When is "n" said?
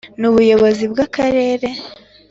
0.19-0.21